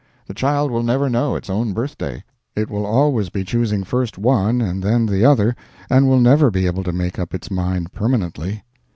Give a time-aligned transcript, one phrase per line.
[0.25, 2.23] The child will never know its own birthday.
[2.55, 5.55] It will always be choosing first one and then the other,
[5.91, 8.63] and will never be able to make up its mind permanently.